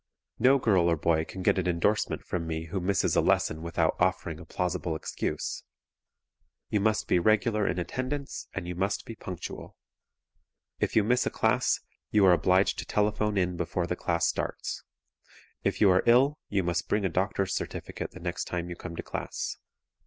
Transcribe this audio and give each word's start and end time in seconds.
No 0.39 0.57
girl 0.57 0.89
or 0.89 0.97
boy 0.97 1.25
can 1.25 1.43
get 1.43 1.59
an 1.59 1.67
endorsement 1.67 2.23
from 2.23 2.47
me 2.47 2.65
who 2.69 2.81
misses 2.81 3.15
a 3.15 3.21
lesson 3.21 3.61
without 3.61 3.95
offering 3.99 4.39
a 4.39 4.45
plausible 4.47 4.95
excuse. 4.95 5.63
You 6.71 6.79
must 6.79 7.07
be 7.07 7.19
regular 7.19 7.67
in 7.67 7.77
attendance 7.77 8.47
and 8.53 8.67
you 8.67 8.73
must 8.73 9.05
be 9.05 9.13
punctual. 9.13 9.75
If 10.79 10.95
you 10.95 11.03
miss 11.03 11.27
a 11.27 11.29
class 11.29 11.81
you 12.09 12.25
are 12.25 12.33
obliged 12.33 12.79
to 12.79 12.85
telephone 12.87 13.37
in 13.37 13.57
before 13.57 13.85
the 13.85 13.95
class 13.95 14.25
starts. 14.25 14.83
If 15.63 15.79
you 15.81 15.91
are 15.91 16.01
ill 16.07 16.39
you 16.49 16.63
must 16.63 16.89
bring 16.89 17.05
a 17.05 17.07
doctor's 17.09 17.53
certificate 17.53 18.09
the 18.09 18.19
next 18.19 18.45
time 18.45 18.71
you 18.71 18.75
come 18.75 18.95
to 18.95 19.03
class. 19.03 19.57